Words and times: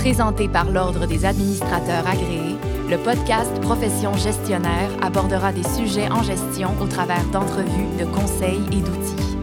Présenté 0.00 0.48
par 0.48 0.70
l'Ordre 0.70 1.06
des 1.06 1.26
administrateurs 1.26 2.06
agréés, 2.06 2.56
le 2.88 2.96
podcast 2.96 3.60
Profession 3.60 4.14
gestionnaire 4.14 4.90
abordera 5.02 5.52
des 5.52 5.62
sujets 5.62 6.10
en 6.10 6.22
gestion 6.22 6.70
au 6.80 6.86
travers 6.86 7.22
d'entrevues, 7.26 7.98
de 7.98 8.06
conseils 8.06 8.62
et 8.72 8.80
d'outils. 8.80 9.36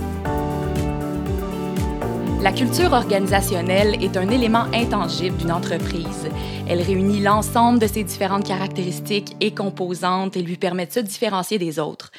La 2.41 2.51
culture 2.51 2.91
organisationnelle 2.91 4.03
est 4.03 4.17
un 4.17 4.29
élément 4.29 4.65
intangible 4.73 5.37
d'une 5.37 5.51
entreprise. 5.51 6.27
Elle 6.67 6.81
réunit 6.81 7.19
l'ensemble 7.19 7.77
de 7.77 7.85
ses 7.85 8.03
différentes 8.03 8.47
caractéristiques 8.47 9.37
et 9.39 9.53
composantes 9.53 10.37
et 10.37 10.41
lui 10.41 10.57
permet 10.57 10.87
de 10.87 10.91
se 10.91 11.01
différencier 11.01 11.59
des 11.59 11.77
autres. 11.77 12.09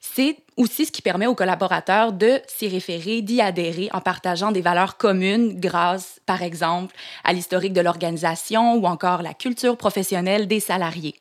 C'est 0.00 0.36
aussi 0.58 0.86
ce 0.86 0.92
qui 0.92 1.02
permet 1.02 1.26
aux 1.26 1.36
collaborateurs 1.36 2.12
de 2.12 2.40
s'y 2.48 2.68
référer, 2.68 3.22
d'y 3.22 3.40
adhérer 3.40 3.88
en 3.92 4.00
partageant 4.00 4.50
des 4.50 4.60
valeurs 4.60 4.96
communes 4.96 5.58
grâce, 5.58 6.20
par 6.26 6.42
exemple, 6.42 6.94
à 7.24 7.32
l'historique 7.32 7.72
de 7.72 7.80
l'organisation 7.80 8.74
ou 8.74 8.84
encore 8.86 9.22
la 9.22 9.34
culture 9.34 9.76
professionnelle 9.76 10.48
des 10.48 10.60
salariés. 10.60 11.14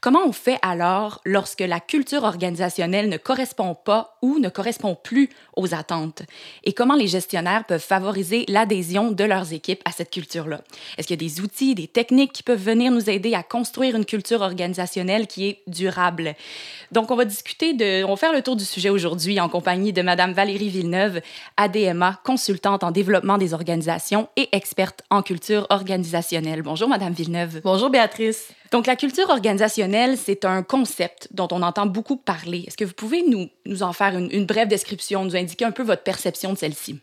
Comment 0.00 0.24
on 0.24 0.32
fait 0.32 0.58
alors 0.62 1.20
lorsque 1.24 1.60
la 1.60 1.80
culture 1.80 2.22
organisationnelle 2.22 3.08
ne 3.08 3.16
correspond 3.16 3.74
pas 3.74 4.18
ou 4.22 4.38
ne 4.38 4.48
correspond 4.48 4.94
plus 4.94 5.30
aux 5.56 5.74
attentes? 5.74 6.22
Et 6.62 6.72
comment 6.72 6.94
les 6.94 7.08
gestionnaires 7.08 7.64
peuvent 7.64 7.80
favoriser 7.80 8.44
l'adhésion 8.46 9.10
de 9.10 9.24
leurs 9.24 9.52
équipes 9.52 9.82
à 9.84 9.90
cette 9.90 10.10
culture-là? 10.10 10.60
Est-ce 10.96 11.08
qu'il 11.08 11.20
y 11.20 11.24
a 11.24 11.28
des 11.28 11.40
outils, 11.40 11.74
des 11.74 11.88
techniques 11.88 12.32
qui 12.32 12.44
peuvent 12.44 12.62
venir 12.62 12.92
nous 12.92 13.10
aider 13.10 13.34
à 13.34 13.42
construire 13.42 13.96
une 13.96 14.04
culture 14.04 14.42
organisationnelle 14.42 15.26
qui 15.26 15.48
est 15.48 15.62
durable? 15.66 16.36
Donc, 16.92 17.10
on 17.10 17.16
va 17.16 17.24
discuter 17.24 17.72
de, 17.72 18.04
on 18.04 18.10
va 18.10 18.16
faire 18.16 18.32
le 18.32 18.42
tour 18.42 18.54
du 18.54 18.64
sujet 18.64 18.75
aujourd'hui 18.84 19.40
en 19.40 19.48
compagnie 19.48 19.92
de 19.92 20.02
Madame 20.02 20.32
Valérie 20.32 20.68
Villeneuve, 20.68 21.20
ADMA, 21.56 22.20
consultante 22.24 22.84
en 22.84 22.90
développement 22.90 23.38
des 23.38 23.54
organisations 23.54 24.28
et 24.36 24.48
experte 24.52 25.02
en 25.10 25.22
culture 25.22 25.66
organisationnelle. 25.70 26.62
Bonjour, 26.62 26.88
Madame 26.88 27.14
Villeneuve. 27.14 27.60
Bonjour, 27.64 27.88
Béatrice. 27.88 28.48
Donc, 28.72 28.86
la 28.86 28.96
culture 28.96 29.30
organisationnelle, 29.30 30.18
c'est 30.18 30.44
un 30.44 30.62
concept 30.62 31.28
dont 31.30 31.48
on 31.50 31.62
entend 31.62 31.86
beaucoup 31.86 32.16
parler. 32.16 32.64
Est-ce 32.66 32.76
que 32.76 32.84
vous 32.84 32.92
pouvez 32.92 33.22
nous, 33.26 33.48
nous 33.64 33.82
en 33.82 33.92
faire 33.92 34.16
une, 34.16 34.28
une 34.30 34.44
brève 34.44 34.68
description, 34.68 35.24
nous 35.24 35.36
indiquer 35.36 35.64
un 35.64 35.72
peu 35.72 35.82
votre 35.82 36.02
perception 36.02 36.52
de 36.52 36.58
celle-ci? 36.58 37.00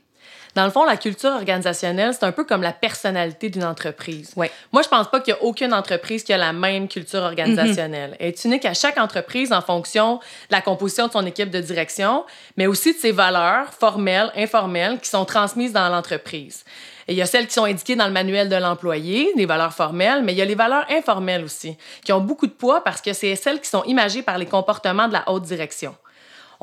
Dans 0.55 0.65
le 0.65 0.71
fond, 0.71 0.85
la 0.85 0.97
culture 0.97 1.31
organisationnelle, 1.31 2.13
c'est 2.13 2.25
un 2.25 2.31
peu 2.31 2.43
comme 2.43 2.61
la 2.61 2.73
personnalité 2.73 3.49
d'une 3.49 3.63
entreprise. 3.63 4.33
Ouais. 4.35 4.51
Moi, 4.71 4.83
je 4.83 4.87
pense 4.87 5.09
pas 5.09 5.19
qu'il 5.19 5.33
y 5.33 5.37
a 5.37 5.43
aucune 5.43 5.73
entreprise 5.73 6.23
qui 6.23 6.31
a 6.31 6.37
la 6.37 6.53
même 6.53 6.87
culture 6.87 7.21
organisationnelle. 7.21 8.15
Elle 8.19 8.29
est 8.29 8.45
unique 8.45 8.65
à 8.65 8.75
chaque 8.75 8.99
entreprise 8.99 9.51
en 9.51 9.61
fonction 9.61 10.17
de 10.17 10.19
la 10.51 10.61
composition 10.61 11.07
de 11.07 11.11
son 11.11 11.25
équipe 11.25 11.49
de 11.49 11.59
direction, 11.59 12.23
mais 12.55 12.67
aussi 12.67 12.93
de 12.93 12.99
ses 12.99 13.11
valeurs 13.11 13.73
formelles, 13.73 14.31
informelles, 14.35 14.99
qui 14.99 15.09
sont 15.09 15.25
transmises 15.25 15.73
dans 15.73 15.89
l'entreprise. 15.89 16.63
Il 17.07 17.15
y 17.15 17.21
a 17.21 17.25
celles 17.25 17.47
qui 17.47 17.53
sont 17.53 17.65
indiquées 17.65 17.95
dans 17.95 18.07
le 18.07 18.13
manuel 18.13 18.47
de 18.47 18.55
l'employé, 18.55 19.31
les 19.35 19.45
valeurs 19.45 19.73
formelles, 19.73 20.23
mais 20.23 20.33
il 20.33 20.37
y 20.37 20.41
a 20.41 20.45
les 20.45 20.55
valeurs 20.55 20.85
informelles 20.89 21.43
aussi, 21.43 21.75
qui 22.05 22.13
ont 22.13 22.21
beaucoup 22.21 22.47
de 22.47 22.53
poids 22.53 22.83
parce 22.83 23.01
que 23.01 23.11
c'est 23.13 23.35
celles 23.35 23.59
qui 23.59 23.69
sont 23.69 23.83
imagées 23.83 24.21
par 24.21 24.37
les 24.37 24.45
comportements 24.45 25.07
de 25.07 25.13
la 25.13 25.29
haute 25.29 25.43
direction. 25.43 25.95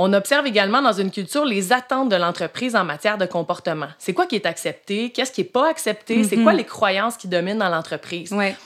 On 0.02 0.14
observe 0.14 0.46
également 0.46 0.80
dans 0.80 0.94
une 0.94 1.10
culture 1.10 1.44
les 1.44 1.74
attentes 1.74 2.08
de 2.08 2.16
l'entreprise 2.16 2.74
en 2.74 2.84
matière 2.84 3.18
de 3.18 3.26
comportement. 3.26 3.88
C'est 3.98 4.14
quoi 4.14 4.24
qui 4.24 4.34
est 4.34 4.46
accepté? 4.46 5.10
Qu'est-ce 5.10 5.30
qui 5.30 5.42
n'est 5.42 5.48
pas 5.48 5.68
accepté? 5.68 6.24
C'est 6.24 6.38
quoi 6.38 6.54
les 6.54 6.64
croyances 6.64 7.18
qui 7.18 7.28
dominent 7.28 7.58
dans 7.58 7.68
l'entreprise? 7.68 8.32
Ouais. 8.32 8.56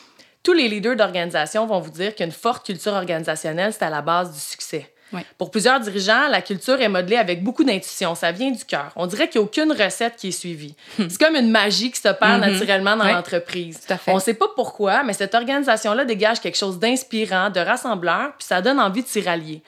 Tous 0.44 0.52
les 0.52 0.68
leaders 0.68 0.94
d'organisation 0.94 1.66
vont 1.66 1.80
vous 1.80 1.90
dire 1.90 2.14
qu'une 2.14 2.30
forte 2.30 2.64
culture 2.64 2.92
organisationnelle, 2.92 3.72
c'est 3.72 3.84
à 3.84 3.90
la 3.90 4.00
base 4.00 4.32
du 4.32 4.38
succès. 4.38 4.88
Pour 5.36 5.50
plusieurs 5.50 5.80
dirigeants, 5.80 6.28
la 6.28 6.40
culture 6.40 6.80
est 6.80 6.88
modelée 6.88 7.16
avec 7.16 7.42
beaucoup 7.42 7.64
d'intuition. 7.64 8.14
Ça 8.14 8.30
vient 8.30 8.52
du 8.52 8.64
cœur. 8.64 8.92
On 8.94 9.06
dirait 9.06 9.28
qu'il 9.28 9.40
n'y 9.40 9.44
a 9.44 9.48
aucune 9.48 9.72
recette 9.72 10.14
qui 10.14 10.28
est 10.28 10.32
suivie. 10.32 10.77
C'est 10.96 11.18
comme 11.18 11.34
une 11.34 11.50
magie 11.50 11.90
qui 11.90 12.00
s'opère 12.00 12.38
naturellement 12.38 12.96
dans 12.96 13.06
l'entreprise. 13.06 13.80
On 14.06 14.14
ne 14.14 14.20
sait 14.20 14.34
pas 14.34 14.48
pourquoi, 14.55 15.02
mais 15.02 15.14
cette 15.14 15.34
organisation-là 15.34 16.05
dégage 16.05 16.40
quelque 16.40 16.58
chose 16.58 16.78
d'inspirant, 16.78 17.50
de 17.50 17.58
rassembleur, 17.58 18.34
puis 18.38 18.46
ça 18.46 18.62
donne 18.62 18.78
envie 18.78 19.02
de 19.02 19.08
s'y 19.08 19.20
rallier. 19.20 19.62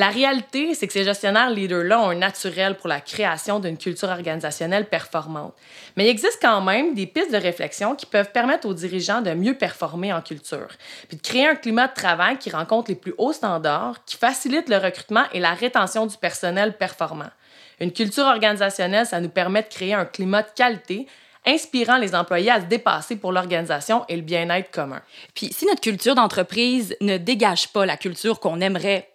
La 0.00 0.08
réalité, 0.08 0.72
c'est 0.72 0.86
que 0.86 0.94
ces 0.94 1.04
gestionnaires 1.04 1.50
leaders-là 1.50 2.00
ont 2.00 2.08
un 2.08 2.14
naturel 2.14 2.78
pour 2.78 2.88
la 2.88 3.02
création 3.02 3.60
d'une 3.60 3.76
culture 3.76 4.08
organisationnelle 4.08 4.88
performante. 4.88 5.52
Mais 5.94 6.06
il 6.06 6.08
existe 6.08 6.38
quand 6.40 6.62
même 6.62 6.94
des 6.94 7.06
pistes 7.06 7.30
de 7.30 7.36
réflexion 7.36 7.94
qui 7.94 8.06
peuvent 8.06 8.32
permettre 8.32 8.66
aux 8.66 8.72
dirigeants 8.72 9.20
de 9.20 9.34
mieux 9.34 9.58
performer 9.58 10.10
en 10.10 10.22
culture, 10.22 10.68
puis 11.08 11.18
de 11.18 11.22
créer 11.22 11.46
un 11.46 11.54
climat 11.54 11.86
de 11.86 11.92
travail 11.92 12.38
qui 12.38 12.48
rencontre 12.48 12.90
les 12.90 12.96
plus 12.96 13.12
hauts 13.18 13.34
standards, 13.34 14.02
qui 14.06 14.16
facilite 14.16 14.70
le 14.70 14.78
recrutement 14.78 15.24
et 15.34 15.38
la 15.38 15.52
rétention 15.52 16.06
du 16.06 16.16
personnel 16.16 16.78
performant. 16.78 17.28
Une 17.78 17.92
culture 17.92 18.24
organisationnelle, 18.24 19.04
ça 19.04 19.20
nous 19.20 19.28
permet 19.28 19.60
de 19.60 19.68
créer 19.68 19.92
un 19.92 20.06
climat 20.06 20.44
de 20.44 20.50
qualité, 20.56 21.08
inspirant 21.46 21.98
les 21.98 22.14
employés 22.14 22.50
à 22.50 22.62
se 22.62 22.66
dépasser 22.66 23.16
pour 23.16 23.32
l'organisation 23.32 24.06
et 24.08 24.16
le 24.16 24.22
bien-être 24.22 24.70
commun. 24.70 25.02
Puis 25.34 25.52
si 25.52 25.66
notre 25.66 25.82
culture 25.82 26.14
d'entreprise 26.14 26.96
ne 27.02 27.18
dégage 27.18 27.68
pas 27.68 27.84
la 27.84 27.98
culture 27.98 28.40
qu'on 28.40 28.62
aimerait 28.62 29.10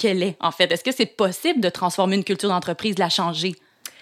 qu'elle 0.00 0.22
est, 0.22 0.36
en 0.40 0.50
fait, 0.50 0.72
est-ce 0.72 0.82
que 0.82 0.92
c'est 0.92 1.06
possible 1.06 1.60
de 1.60 1.68
transformer 1.68 2.16
une 2.16 2.24
culture 2.24 2.48
d'entreprise, 2.48 2.94
de 2.94 3.00
la 3.00 3.10
changer? 3.10 3.54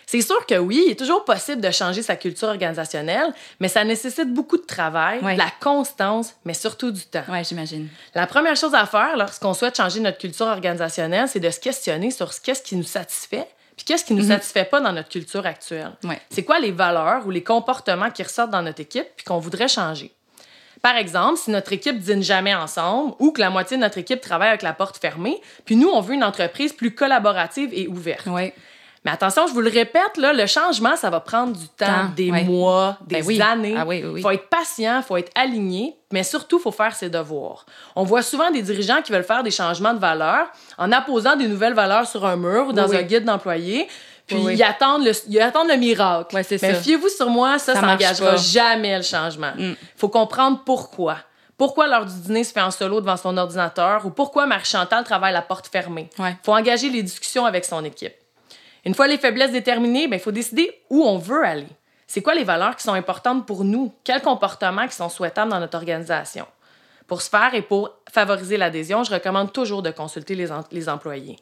C'est 0.07 0.23
sûr 0.23 0.47
que 0.47 0.55
oui, 0.55 0.85
il 0.87 0.93
est 0.93 0.99
toujours 0.99 1.25
possible 1.25 1.61
de 1.61 1.71
changer 1.71 2.03
sa 2.03 2.17
culture 2.17 2.49
organisationnelle, 2.49 3.35
mais 3.61 3.69
ça 3.69 3.85
nécessite 3.85 4.33
beaucoup 4.33 4.57
de 4.57 4.65
travail, 4.65 5.21
de 5.21 5.37
la 5.37 5.53
constance, 5.61 6.35
mais 6.47 6.55
surtout 6.55 6.91
du 6.91 7.03
temps. 7.03 7.25
Oui, 7.29 7.45
j'imagine. 7.45 7.89
La 8.15 8.27
première 8.27 8.57
chose 8.57 8.75
à 8.75 8.87
faire 8.87 9.19
lorsqu'on 9.19 9.53
souhaite 9.53 9.77
changer 9.77 10.01
notre 10.01 10.17
culture 10.17 10.47
organisationnelle, 10.47 11.29
c'est 11.29 11.41
de 11.41 11.51
se 11.51 11.61
questionner 11.61 12.11
sur 12.11 12.33
ce 12.33 12.41
qu'est-ce 12.41 12.63
qui 12.63 12.77
nous 12.77 12.85
satisfait, 12.85 13.47
puis 13.77 13.85
qu'est-ce 13.85 14.05
qui 14.07 14.15
nous 14.15 14.29
satisfait 14.29 14.65
pas 14.65 14.81
dans 14.81 14.93
notre 14.93 15.11
culture 15.11 15.45
actuelle. 15.45 15.93
Ouais. 16.05 16.21
C'est 16.31 16.43
quoi 16.43 16.59
les 16.59 16.73
valeurs 16.73 17.27
ou 17.27 17.31
les 17.31 17.45
comportements 17.45 18.11
qui 18.11 18.23
ressortent 18.23 18.51
dans 18.51 18.63
notre 18.63 18.81
équipe 18.81 19.09
puis 19.15 19.25
qu'on 19.27 19.39
voudrait 19.39 19.69
changer? 19.69 20.15
Par 20.83 20.97
exemple, 20.97 21.39
si 21.39 21.51
notre 21.51 21.73
équipe 21.73 21.99
dîne 21.99 22.23
jamais 22.23 22.55
ensemble 22.55 23.15
ou 23.19 23.33
que 23.33 23.41
la 23.41 23.51
moitié 23.51 23.77
de 23.77 23.83
notre 23.83 23.99
équipe 23.99 24.21
travaille 24.21 24.49
avec 24.49 24.63
la 24.63 24.73
porte 24.73 24.97
fermée, 24.99 25.41
puis 25.65 25.77
nous, 25.77 25.89
on 25.89 26.01
veut 26.01 26.15
une 26.15 26.25
entreprise 26.25 26.73
plus 26.73 26.95
collaborative 26.95 27.71
et 27.73 27.89
ouverte. 27.89 28.27
Oui. 28.27 28.53
Mais 29.05 29.13
attention, 29.13 29.47
je 29.47 29.53
vous 29.53 29.61
le 29.61 29.71
répète, 29.71 30.17
là, 30.17 30.33
le 30.33 30.47
changement, 30.47 30.97
ça 30.97 31.09
va 31.09 31.21
prendre 31.21 31.53
du 31.57 31.69
temps, 31.69 31.87
Temps, 31.87 32.11
des 32.17 32.31
mois, 32.33 32.99
des 33.07 33.17
Ben 33.21 33.25
oui. 33.27 33.41
années. 33.41 33.75
Ah 33.79 33.85
oui, 33.87 34.03
oui, 34.05 34.11
oui. 34.15 34.23
faut 34.23 34.31
être 34.31 34.49
patient, 34.49 35.03
faut 35.03 35.17
être 35.17 35.31
aligné, 35.37 35.95
mais 36.13 36.25
surtout, 36.25 36.59
faut 36.59 36.73
faire 36.73 36.95
ses 36.95 37.09
devoirs. 37.09 37.65
On 37.95 38.03
voit 38.03 38.23
souvent 38.23 38.51
des 38.51 38.61
dirigeants 38.61 39.01
qui 39.03 39.13
veulent 39.13 39.23
faire 39.25 39.45
des 39.45 39.53
changements 39.53 39.95
de 39.95 40.01
valeurs 40.01 40.49
en 40.79 40.91
apposant 40.91 41.37
des 41.37 41.47
nouvelles 41.47 41.75
valeurs 41.75 42.09
sur 42.09 42.27
un 42.27 42.37
mur 42.37 42.67
ou 42.69 42.73
dans 42.73 42.93
un 42.93 43.03
guide 43.03 43.25
d'employés. 43.25 43.87
Puis 44.29 44.37
Oui, 44.37 44.55
ils, 44.55 44.63
attendent 44.63 45.05
le, 45.05 45.13
ils 45.29 45.41
attendent 45.41 45.69
le 45.69 45.77
miracle. 45.77 46.35
Ouais, 46.37 46.43
c'est 46.45 46.61
mais 46.63 46.75
ça. 46.75 46.81
fiez-vous 46.81 47.09
sur 47.09 47.29
moi, 47.31 47.59
ça, 47.59 47.75
Ça 47.75 47.81
n'engagera 47.83 48.37
jamais 48.37 48.97
le 48.97 49.03
changement. 49.03 49.53
Il 49.59 49.71
Mm. 49.71 49.77
faut 49.97 50.09
comprendre 50.09 50.63
pourquoi. 50.65 51.17
Pourquoi 51.57 51.89
l'heure 51.89 52.05
du 52.07 52.15
dîner 52.21 52.45
se 52.45 52.53
fait 52.53 52.61
en 52.61 52.71
solo 52.71 53.01
devant 53.01 53.17
son 53.17 53.37
ordinateur 53.37 54.07
ou 54.07 54.11
pourquoi 54.11 54.47
Marie-Chantal 54.47 55.03
travaille 55.03 55.33
la 55.33 55.43
porte 55.43 55.67
fermée. 55.67 56.09
Ouais. 56.19 56.37
faut 56.45 56.55
engager 56.55 56.89
les 56.89 57.03
discussions 57.03 57.45
avec 57.47 57.65
son 57.65 57.85
équipe. 57.85 58.15
Une 58.85 58.95
fois 58.95 59.09
les 59.09 59.19
faiblesses 59.19 59.51
déterminées, 59.51 60.09
il 60.13 60.21
faut 60.21 60.31
décider 60.31 60.73
où 60.89 61.03
on 61.03 61.19
veut 61.19 61.45
aller. 61.45 61.67
C'est 62.07 62.23
quoi 62.23 62.35
les 62.35 62.45
valeurs 62.45 62.77
qui 62.77 62.85
sont 62.85 62.93
importantes 62.95 63.45
pour 63.45 63.65
nous? 63.65 63.93
Quels 64.05 64.23
comportements 64.23 64.87
qui 64.87 64.95
sont 64.95 65.09
souhaitables 65.09 65.51
dans 65.51 65.59
notre 65.61 65.77
organisation? 65.77 66.47
Pour 67.07 67.23
ce 67.23 67.29
faire 67.29 67.53
et 67.55 67.63
pour 67.63 67.91
favoriser 68.11 68.57
l'adhésion, 68.57 69.03
je 69.03 69.11
recommande 69.13 69.53
toujours 69.53 69.83
de 69.83 69.91
consulter 69.91 70.35
les, 70.35 70.49
les 70.71 70.89
employés. 70.89 71.39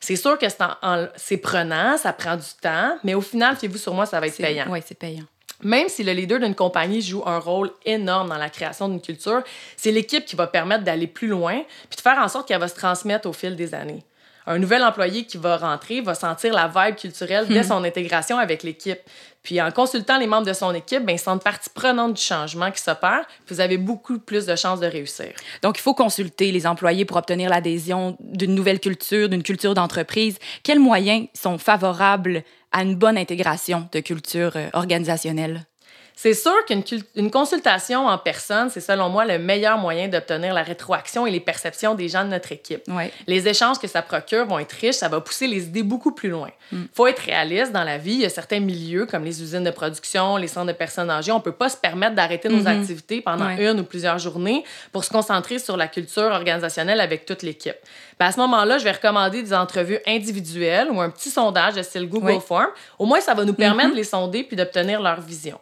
C'est 0.00 0.16
sûr 0.16 0.38
que 0.38 0.48
c'est 0.48 0.62
en- 0.62 0.76
en- 0.82 1.08
c'est 1.16 1.36
prenant, 1.38 1.96
ça 1.96 2.12
prend 2.12 2.36
du 2.36 2.44
temps, 2.60 2.96
mais 3.04 3.14
au 3.14 3.20
final, 3.20 3.56
fiez-vous 3.56 3.78
sur 3.78 3.94
moi, 3.94 4.06
ça 4.06 4.20
va 4.20 4.26
être 4.28 4.36
payant. 4.36 4.66
Oui, 4.70 4.80
c'est 4.86 4.98
payant. 4.98 5.24
Même 5.62 5.88
si 5.88 6.04
le 6.04 6.12
leader 6.12 6.38
d'une 6.38 6.54
compagnie 6.54 7.02
joue 7.02 7.22
un 7.26 7.38
rôle 7.40 7.72
énorme 7.84 8.28
dans 8.28 8.36
la 8.38 8.48
création 8.48 8.88
d'une 8.88 9.00
culture, 9.02 9.42
c'est 9.76 9.90
l'équipe 9.90 10.24
qui 10.24 10.36
va 10.36 10.46
permettre 10.46 10.84
d'aller 10.84 11.08
plus 11.08 11.26
loin 11.26 11.62
puis 11.90 11.96
de 11.96 12.00
faire 12.00 12.18
en 12.18 12.28
sorte 12.28 12.46
qu'elle 12.46 12.60
va 12.60 12.68
se 12.68 12.76
transmettre 12.76 13.28
au 13.28 13.32
fil 13.32 13.56
des 13.56 13.74
années. 13.74 14.04
Un 14.50 14.58
nouvel 14.58 14.82
employé 14.82 15.26
qui 15.26 15.36
va 15.36 15.58
rentrer 15.58 16.00
va 16.00 16.14
sentir 16.14 16.54
la 16.54 16.68
vibe 16.68 16.96
culturelle 16.96 17.46
dès 17.48 17.64
son 17.64 17.84
intégration 17.84 18.38
avec 18.38 18.62
l'équipe. 18.62 18.98
Puis 19.42 19.60
en 19.60 19.70
consultant 19.70 20.18
les 20.18 20.26
membres 20.26 20.46
de 20.46 20.54
son 20.54 20.72
équipe, 20.72 21.04
ben, 21.04 21.12
ils 21.12 21.18
sont 21.18 21.36
partie 21.36 21.68
prenante 21.68 22.14
du 22.14 22.22
changement 22.22 22.70
qui 22.70 22.80
s'opère. 22.80 23.26
Vous 23.48 23.60
avez 23.60 23.76
beaucoup 23.76 24.18
plus 24.18 24.46
de 24.46 24.56
chances 24.56 24.80
de 24.80 24.86
réussir. 24.86 25.32
Donc, 25.62 25.78
il 25.78 25.82
faut 25.82 25.92
consulter 25.92 26.50
les 26.50 26.66
employés 26.66 27.04
pour 27.04 27.18
obtenir 27.18 27.50
l'adhésion 27.50 28.16
d'une 28.20 28.54
nouvelle 28.54 28.80
culture, 28.80 29.28
d'une 29.28 29.42
culture 29.42 29.74
d'entreprise. 29.74 30.38
Quels 30.62 30.80
moyens 30.80 31.26
sont 31.34 31.58
favorables 31.58 32.42
à 32.72 32.82
une 32.82 32.96
bonne 32.96 33.18
intégration 33.18 33.86
de 33.92 34.00
culture 34.00 34.52
euh, 34.56 34.70
organisationnelle? 34.72 35.66
C'est 36.20 36.34
sûr 36.34 36.52
qu'une 36.66 36.82
une 37.14 37.30
consultation 37.30 38.08
en 38.08 38.18
personne, 38.18 38.70
c'est 38.70 38.80
selon 38.80 39.08
moi 39.08 39.24
le 39.24 39.38
meilleur 39.38 39.78
moyen 39.78 40.08
d'obtenir 40.08 40.52
la 40.52 40.64
rétroaction 40.64 41.28
et 41.28 41.30
les 41.30 41.38
perceptions 41.38 41.94
des 41.94 42.08
gens 42.08 42.24
de 42.24 42.30
notre 42.30 42.50
équipe. 42.50 42.82
Ouais. 42.88 43.12
Les 43.28 43.46
échanges 43.46 43.78
que 43.78 43.86
ça 43.86 44.02
procure 44.02 44.44
vont 44.44 44.58
être 44.58 44.72
riches, 44.72 44.96
ça 44.96 45.08
va 45.08 45.20
pousser 45.20 45.46
les 45.46 45.66
idées 45.66 45.84
beaucoup 45.84 46.10
plus 46.10 46.28
loin. 46.28 46.50
Il 46.72 46.88
faut 46.92 47.06
être 47.06 47.20
réaliste 47.20 47.70
dans 47.70 47.84
la 47.84 47.98
vie. 47.98 48.14
Il 48.14 48.20
y 48.22 48.24
a 48.24 48.30
certains 48.30 48.58
milieux, 48.58 49.06
comme 49.06 49.22
les 49.22 49.40
usines 49.40 49.62
de 49.62 49.70
production, 49.70 50.36
les 50.36 50.48
centres 50.48 50.66
de 50.66 50.72
personnes 50.72 51.08
âgées, 51.08 51.30
on 51.30 51.38
peut 51.40 51.52
pas 51.52 51.68
se 51.68 51.76
permettre 51.76 52.16
d'arrêter 52.16 52.48
nos 52.48 52.62
Mhm. 52.62 52.66
activités 52.66 53.20
pendant 53.20 53.46
Ouais. 53.46 53.70
une 53.70 53.78
ou 53.78 53.84
plusieurs 53.84 54.18
journées 54.18 54.64
pour 54.90 55.04
se 55.04 55.10
concentrer 55.10 55.60
sur 55.60 55.76
la 55.76 55.86
culture 55.86 56.24
organisationnelle 56.32 57.00
avec 57.00 57.26
toute 57.26 57.44
l'équipe. 57.44 57.76
Ben, 58.18 58.26
à 58.26 58.32
ce 58.32 58.38
moment-là, 58.40 58.78
je 58.78 58.82
vais 58.84 58.90
recommander 58.90 59.40
des 59.40 59.54
entrevues 59.54 60.00
individuelles 60.04 60.88
ou 60.90 61.00
un 61.00 61.10
petit 61.10 61.30
sondage 61.30 61.74
de 61.74 61.82
style 61.82 62.08
Google 62.08 62.32
Oui. 62.32 62.40
Form. 62.44 62.66
Au 62.98 63.06
moins, 63.06 63.20
ça 63.20 63.34
va 63.34 63.44
nous 63.44 63.54
permettre 63.54 63.90
Mhm. 63.90 63.94
de 63.94 63.98
les 63.98 64.04
sonder 64.04 64.42
puis 64.42 64.56
d'obtenir 64.56 65.00
leur 65.00 65.20
vision. 65.20 65.60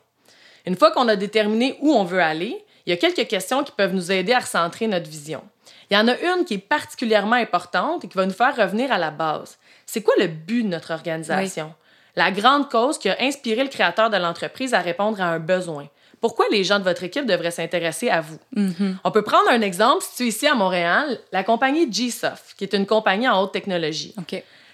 Une 0.66 0.76
fois 0.76 0.90
qu'on 0.90 1.08
a 1.08 1.16
déterminé 1.16 1.76
où 1.80 1.92
on 1.92 2.04
veut 2.04 2.20
aller, 2.20 2.64
il 2.86 2.90
y 2.90 2.92
a 2.92 2.96
quelques 2.96 3.28
questions 3.28 3.64
qui 3.64 3.72
peuvent 3.72 3.94
nous 3.94 4.12
aider 4.12 4.32
à 4.32 4.40
recentrer 4.40 4.86
notre 4.86 5.08
vision. 5.08 5.42
Il 5.90 5.94
y 5.94 5.96
en 5.96 6.08
a 6.08 6.18
une 6.18 6.44
qui 6.44 6.54
est 6.54 6.58
particulièrement 6.58 7.36
importante 7.36 8.04
et 8.04 8.08
qui 8.08 8.16
va 8.16 8.26
nous 8.26 8.32
faire 8.32 8.56
revenir 8.56 8.90
à 8.92 8.98
la 8.98 9.10
base. 9.10 9.58
C'est 9.86 10.02
quoi 10.02 10.14
le 10.18 10.26
but 10.26 10.64
de 10.64 10.68
notre 10.68 10.92
organisation? 10.92 11.72
La 12.16 12.30
grande 12.30 12.68
cause 12.70 12.98
qui 12.98 13.08
a 13.08 13.16
inspiré 13.20 13.62
le 13.62 13.68
créateur 13.68 14.10
de 14.10 14.16
l'entreprise 14.16 14.74
à 14.74 14.80
répondre 14.80 15.20
à 15.20 15.26
un 15.26 15.38
besoin. 15.38 15.88
Pourquoi 16.20 16.46
les 16.50 16.64
gens 16.64 16.78
de 16.78 16.84
votre 16.84 17.04
équipe 17.04 17.26
devraient 17.26 17.50
s'intéresser 17.50 18.08
à 18.08 18.20
vous? 18.20 18.38
Mm-hmm. 18.56 18.94
On 19.04 19.10
peut 19.10 19.22
prendre 19.22 19.50
un 19.50 19.60
exemple, 19.60 20.02
si 20.02 20.16
tu 20.16 20.22
es 20.24 20.26
ici 20.28 20.46
à 20.46 20.54
Montréal, 20.54 21.20
la 21.30 21.44
compagnie 21.44 21.92
G-Soft, 21.92 22.54
qui 22.56 22.64
est 22.64 22.72
une 22.72 22.86
compagnie 22.86 23.28
en 23.28 23.42
haute 23.42 23.52
technologie. 23.52 24.14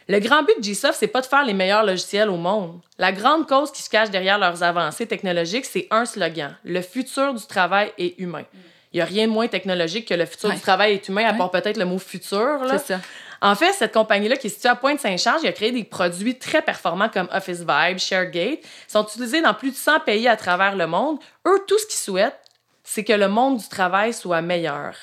Le 0.08 0.18
grand 0.18 0.42
but 0.42 0.58
de 0.58 0.64
G-Soft, 0.64 0.94
c'est 0.98 1.06
pas 1.06 1.20
de 1.20 1.26
faire 1.26 1.44
les 1.44 1.54
meilleurs 1.54 1.84
logiciels 1.84 2.28
au 2.30 2.36
monde. 2.36 2.80
La 2.98 3.12
grande 3.12 3.46
cause 3.48 3.70
qui 3.70 3.82
se 3.82 3.88
cache 3.90 4.10
derrière 4.10 4.38
leurs 4.38 4.62
avancées 4.62 5.06
technologiques, 5.06 5.64
c'est 5.64 5.86
un 5.90 6.04
slogan 6.04 6.56
le 6.64 6.80
futur 6.82 7.34
du 7.34 7.46
travail 7.46 7.92
est 7.98 8.18
humain. 8.18 8.44
Il 8.92 8.96
n'y 8.98 9.00
a 9.00 9.04
rien 9.06 9.26
de 9.26 9.32
moins 9.32 9.48
technologique 9.48 10.08
que 10.08 10.14
le 10.14 10.26
futur 10.26 10.50
Ouais. 10.50 10.54
du 10.56 10.60
travail 10.60 10.92
est 10.94 11.08
humain, 11.08 11.24
à 11.26 11.32
Ouais. 11.32 11.38
part 11.38 11.50
peut-être 11.50 11.78
le 11.78 11.84
mot 11.86 11.98
futur. 11.98 12.58
C'est 12.68 12.78
ça. 12.94 13.00
En 13.40 13.54
fait, 13.56 13.72
cette 13.72 13.92
compagnie-là, 13.94 14.36
qui 14.36 14.48
est 14.48 14.50
située 14.50 14.68
à 14.68 14.76
Pointe-Saint-Charles, 14.76 15.46
a 15.46 15.52
créé 15.52 15.72
des 15.72 15.82
produits 15.82 16.38
très 16.38 16.62
performants 16.62 17.08
comme 17.08 17.28
Office 17.32 17.60
Vibe, 17.66 17.98
ShareGate. 17.98 18.60
Ils 18.62 18.90
sont 18.92 19.02
utilisés 19.04 19.40
dans 19.42 19.54
plus 19.54 19.70
de 19.70 19.76
100 19.76 20.00
pays 20.00 20.28
à 20.28 20.36
travers 20.36 20.76
le 20.76 20.86
monde. 20.86 21.18
Eux, 21.48 21.58
tout 21.66 21.78
ce 21.78 21.86
qu'ils 21.86 21.98
souhaitent, 21.98 22.38
c'est 22.84 23.02
que 23.02 23.12
le 23.14 23.28
monde 23.28 23.56
du 23.58 23.68
travail 23.68 24.12
soit 24.12 24.42
meilleur. 24.42 24.94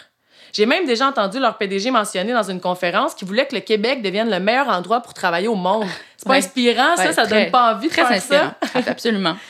J'ai 0.53 0.65
même 0.65 0.85
déjà 0.85 1.07
entendu 1.07 1.39
leur 1.39 1.57
PDG 1.57 1.91
mentionner 1.91 2.33
dans 2.33 2.43
une 2.49 2.59
conférence 2.61 3.13
qu'il 3.13 3.27
voulait 3.27 3.45
que 3.47 3.55
le 3.55 3.61
Québec 3.61 4.01
devienne 4.01 4.29
le 4.29 4.39
meilleur 4.39 4.67
endroit 4.69 5.01
pour 5.01 5.13
travailler 5.13 5.47
au 5.47 5.55
monde. 5.55 5.87
C'est 6.17 6.25
pas 6.25 6.31
Ouais. 6.31 6.37
inspirant, 6.39 6.95
ça? 6.95 7.05
Ouais, 7.07 7.13
ça 7.13 7.25
très- 7.25 7.43
donne 7.43 7.51
pas 7.51 7.73
envie 7.75 7.87
de 7.87 7.93
Très 7.93 8.03
faire 8.03 8.11
inspirant. 8.17 8.51
ça? 8.83 8.91
Absolument. 8.91 9.35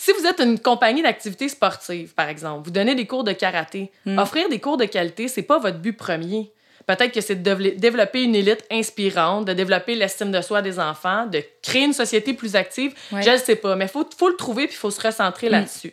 Si 0.00 0.12
vous 0.12 0.24
êtes 0.26 0.38
une 0.38 0.60
compagnie 0.60 1.02
d'activités 1.02 1.48
sportives, 1.48 2.14
par 2.14 2.28
exemple, 2.28 2.62
vous 2.64 2.70
donnez 2.70 2.94
des 2.94 3.04
cours 3.04 3.24
de 3.24 3.32
karaté, 3.32 3.90
Hmm. 4.06 4.16
offrir 4.18 4.48
des 4.48 4.60
cours 4.60 4.76
de 4.76 4.84
qualité, 4.84 5.26
c'est 5.26 5.42
pas 5.42 5.58
votre 5.58 5.78
but 5.78 5.92
premier. 5.92 6.52
Peut-être 6.86 7.12
que 7.12 7.20
c'est 7.20 7.34
de 7.34 7.42
dévelop- 7.42 7.74
développer 7.76 8.22
une 8.22 8.36
élite 8.36 8.64
inspirante, 8.70 9.44
de 9.46 9.52
développer 9.54 9.96
l'estime 9.96 10.30
de 10.30 10.40
soi 10.40 10.62
des 10.62 10.78
enfants, 10.78 11.26
de 11.26 11.42
créer 11.62 11.82
une 11.82 11.92
société 11.92 12.32
plus 12.32 12.54
active. 12.54 12.94
Ouais. 13.10 13.22
Je 13.24 13.30
ne 13.30 13.36
sais 13.38 13.56
pas, 13.56 13.74
mais 13.74 13.86
il 13.86 13.90
faut, 13.90 14.08
faut 14.16 14.28
le 14.28 14.36
trouver 14.36 14.66
puis 14.68 14.76
il 14.76 14.78
faut 14.78 14.92
se 14.92 15.00
recentrer 15.04 15.48
Mm. 15.48 15.52
là-dessus. 15.52 15.92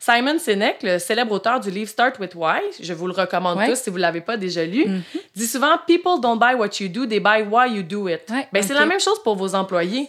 Simon 0.00 0.38
Sinek, 0.38 0.82
le 0.84 0.98
célèbre 0.98 1.32
auteur 1.32 1.58
du 1.60 1.70
livre 1.70 1.90
Start 1.90 2.18
with 2.20 2.34
Why, 2.36 2.60
je 2.80 2.92
vous 2.92 3.06
le 3.08 3.12
recommande 3.12 3.58
Ouais. 3.58 3.68
tous 3.68 3.76
si 3.82 3.90
vous 3.90 3.96
ne 3.96 4.02
l'avez 4.02 4.20
pas 4.20 4.36
déjà 4.36 4.64
lu, 4.64 4.86
Mhm. 4.86 5.02
dit 5.34 5.46
souvent 5.46 5.76
People 5.86 6.20
don't 6.22 6.38
buy 6.38 6.54
what 6.54 6.70
you 6.80 6.88
do, 6.88 7.04
they 7.06 7.18
buy 7.20 7.42
why 7.42 7.68
you 7.74 7.82
do 7.82 8.08
it. 8.08 8.20
Ouais, 8.30 8.46
Ben, 8.52 8.62
C'est 8.62 8.74
la 8.74 8.86
même 8.86 9.00
chose 9.00 9.20
pour 9.24 9.34
vos 9.36 9.54
employés. 9.54 10.08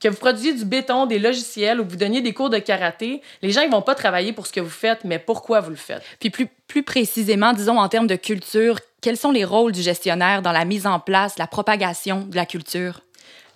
Que 0.00 0.08
vous 0.08 0.16
produisiez 0.16 0.52
du 0.54 0.64
béton, 0.64 1.06
des 1.06 1.18
logiciels 1.18 1.80
ou 1.80 1.84
que 1.84 1.90
vous 1.90 1.96
donniez 1.96 2.20
des 2.20 2.32
cours 2.32 2.50
de 2.50 2.58
karaté, 2.58 3.20
les 3.42 3.50
gens 3.50 3.62
ils 3.62 3.70
vont 3.70 3.82
pas 3.82 3.94
travailler 3.96 4.32
pour 4.32 4.46
ce 4.46 4.52
que 4.52 4.60
vous 4.60 4.70
faites, 4.70 5.02
mais 5.04 5.18
pourquoi 5.18 5.60
vous 5.60 5.70
le 5.70 5.76
faites? 5.76 6.02
Puis 6.20 6.30
plus, 6.30 6.46
plus 6.68 6.82
précisément, 6.84 7.52
disons 7.52 7.78
en 7.78 7.88
termes 7.88 8.06
de 8.06 8.14
culture, 8.16 8.78
quels 9.00 9.16
sont 9.16 9.32
les 9.32 9.44
rôles 9.44 9.72
du 9.72 9.82
gestionnaire 9.82 10.40
dans 10.42 10.52
la 10.52 10.64
mise 10.64 10.86
en 10.86 11.00
place, 11.00 11.36
la 11.38 11.46
propagation 11.48 12.20
de 12.20 12.36
la 12.36 12.46
culture? 12.46 13.00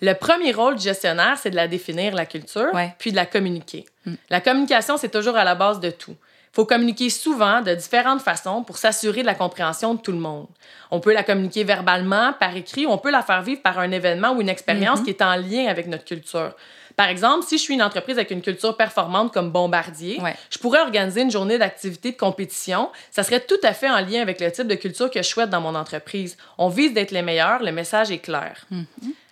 Le 0.01 0.15
premier 0.15 0.51
rôle 0.53 0.75
du 0.77 0.83
gestionnaire, 0.83 1.39
c'est 1.41 1.51
de 1.51 1.57
la 1.57 1.69
définir, 1.69 2.13
la 2.15 2.27
culture, 2.27 2.73
Ouais. 2.75 2.93
puis 2.99 3.13
de 3.13 3.17
la 3.17 3.27
communiquer. 3.27 3.85
Mm. 4.07 4.15
La 4.31 4.41
communication, 4.41 4.97
c'est 4.97 5.11
toujours 5.11 5.37
à 5.37 5.45
la 5.45 5.55
base 5.55 5.81
de 5.81 5.91
tout. 5.91 6.17
Il 6.53 6.57
faut 6.57 6.67
communiquer 6.67 7.09
souvent 7.09 7.63
de 7.63 7.75
différentes 7.75 8.21
façons 8.21 8.63
pour 8.63 8.77
s'assurer 8.77 9.23
de 9.23 9.27
la 9.27 9.35
compréhension 9.35 9.95
de 9.95 10.01
tout 10.03 10.13
le 10.13 10.19
monde. 10.19 10.49
On 10.91 11.01
peut 11.01 11.15
la 11.15 11.23
communiquer 11.23 11.65
verbalement, 11.65 12.35
par 12.39 12.55
écrit, 12.55 12.85
ou 12.85 12.91
on 12.91 12.99
peut 12.99 13.11
la 13.11 13.23
faire 13.23 13.41
vivre 13.43 13.63
par 13.63 13.79
un 13.79 13.91
événement 13.91 14.33
ou 14.33 14.43
une 14.43 14.51
expérience 14.51 14.99
Mhm. 14.99 15.05
qui 15.05 15.11
est 15.11 15.23
en 15.23 15.37
lien 15.37 15.67
avec 15.69 15.87
notre 15.87 16.05
culture. 16.05 16.53
Par 16.95 17.09
exemple, 17.09 17.47
si 17.47 17.57
je 17.57 17.63
suis 17.63 17.73
une 17.73 17.83
entreprise 17.83 18.19
avec 18.19 18.31
une 18.33 18.43
culture 18.43 18.77
performante 18.77 19.33
comme 19.33 19.51
Bombardier, 19.51 20.21
Ouais. 20.21 20.37
je 20.51 20.59
pourrais 20.59 20.81
organiser 20.83 21.23
une 21.23 21.31
journée 21.31 21.57
d'activité 21.57 22.13
de 22.13 22.17
compétition. 22.19 22.91
Ça 23.11 23.23
serait 23.23 23.41
tout 23.41 23.57
à 23.63 23.73
fait 23.73 23.89
en 23.89 24.01
lien 24.01 24.21
avec 24.21 24.39
le 24.39 24.53
type 24.53 24.67
de 24.67 24.75
culture 24.75 25.11
que 25.11 25.23
je 25.23 25.27
souhaite 25.29 25.49
dans 25.49 25.63
mon 25.63 25.75
entreprise. 25.75 26.37
On 26.59 26.69
vise 26.69 26.93
d'être 26.93 27.13
les 27.13 27.23
meilleurs, 27.23 27.63
le 27.63 27.73
message 27.73 28.11
est 28.11 28.19
clair. 28.19 28.67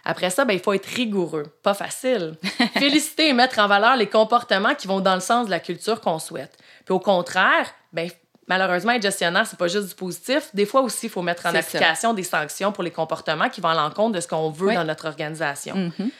Après 0.04 0.30
ça, 0.30 0.44
ben, 0.44 0.54
il 0.54 0.60
faut 0.60 0.72
être 0.72 0.86
rigoureux. 0.86 1.44
Pas 1.62 1.74
facile. 1.74 2.34
Féliciter 2.78 3.28
et 3.28 3.32
mettre 3.32 3.58
en 3.58 3.66
valeur 3.66 3.96
les 3.96 4.06
comportements 4.06 4.74
qui 4.74 4.86
vont 4.86 5.00
dans 5.00 5.14
le 5.14 5.20
sens 5.20 5.46
de 5.46 5.50
la 5.50 5.60
culture 5.60 6.00
qu'on 6.00 6.18
souhaite. 6.18 6.56
Puis 6.84 6.94
au 6.94 7.00
contraire, 7.00 7.70
ben, 7.92 8.08
malheureusement, 8.48 8.92
être 8.92 9.02
gestionnaire, 9.02 9.46
c'est 9.46 9.58
pas 9.58 9.68
juste 9.68 9.88
du 9.88 9.94
positif. 9.94 10.48
Des 10.54 10.66
fois 10.66 10.80
aussi, 10.80 11.06
il 11.06 11.10
faut 11.10 11.22
mettre 11.22 11.46
en 11.46 11.54
application 11.54 12.14
des 12.14 12.22
sanctions 12.24 12.72
pour 12.72 12.82
les 12.82 12.90
comportements 12.90 13.48
qui 13.48 13.60
vont 13.60 13.68
à 13.68 13.74
l'encontre 13.74 14.16
de 14.16 14.20
ce 14.20 14.26
qu'on 14.28 14.50
veut 14.50 14.68
Oui. 14.68 14.74
dans 14.74 14.84
notre 14.84 15.06
organisation. 15.06 15.74
Mhm. 15.76 16.10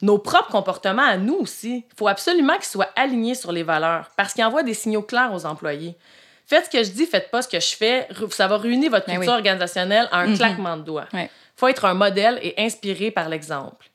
Nos 0.00 0.18
propres 0.18 0.50
comportements 0.50 1.02
à 1.06 1.16
nous 1.16 1.34
aussi, 1.40 1.84
il 1.90 1.96
faut 1.98 2.06
absolument 2.08 2.54
qu'ils 2.54 2.64
soient 2.66 2.88
alignés 2.94 3.34
sur 3.34 3.50
les 3.50 3.64
valeurs 3.64 4.10
parce 4.16 4.32
qu'ils 4.32 4.44
envoient 4.44 4.62
des 4.62 4.74
signaux 4.74 5.02
clairs 5.02 5.32
aux 5.34 5.44
employés. 5.44 5.96
Faites 6.46 6.66
ce 6.66 6.70
que 6.70 6.82
je 6.84 6.90
dis, 6.92 7.04
faites 7.04 7.30
pas 7.30 7.42
ce 7.42 7.48
que 7.48 7.58
je 7.60 7.76
fais. 7.76 8.08
Ça 8.30 8.46
va 8.46 8.56
ruiner 8.56 8.88
votre 8.88 9.06
Ben 9.06 9.14
culture 9.16 9.32
oui. 9.32 9.38
organisationnelle 9.38 10.08
à 10.12 10.20
un 10.20 10.28
Mhm. 10.28 10.36
claquement 10.38 10.76
de 10.76 10.82
doigts. 10.82 11.06
Ouais. 11.12 11.28
Faut 11.58 11.68
être 11.68 11.84
un 11.84 11.94
modèle 11.94 12.38
et 12.42 12.54
inspiré 12.56 13.10
par 13.10 13.28
l'exemple. 13.28 13.90